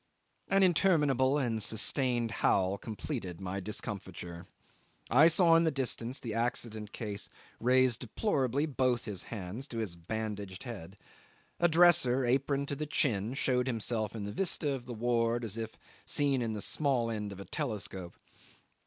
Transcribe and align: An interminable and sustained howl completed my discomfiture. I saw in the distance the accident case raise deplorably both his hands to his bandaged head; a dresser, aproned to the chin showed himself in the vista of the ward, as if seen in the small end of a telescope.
An 0.47 0.63
interminable 0.63 1.37
and 1.37 1.61
sustained 1.61 2.31
howl 2.31 2.79
completed 2.79 3.39
my 3.39 3.59
discomfiture. 3.59 4.47
I 5.11 5.27
saw 5.27 5.55
in 5.55 5.63
the 5.63 5.69
distance 5.69 6.19
the 6.19 6.33
accident 6.33 6.91
case 6.91 7.29
raise 7.59 7.97
deplorably 7.97 8.65
both 8.65 9.05
his 9.05 9.25
hands 9.25 9.67
to 9.67 9.77
his 9.77 9.95
bandaged 9.95 10.63
head; 10.63 10.97
a 11.59 11.67
dresser, 11.67 12.25
aproned 12.25 12.67
to 12.69 12.75
the 12.75 12.87
chin 12.87 13.35
showed 13.35 13.67
himself 13.67 14.15
in 14.15 14.23
the 14.23 14.31
vista 14.33 14.73
of 14.73 14.87
the 14.87 14.93
ward, 14.95 15.43
as 15.45 15.55
if 15.55 15.77
seen 16.07 16.41
in 16.41 16.53
the 16.53 16.63
small 16.63 17.11
end 17.11 17.31
of 17.31 17.39
a 17.39 17.45
telescope. 17.45 18.17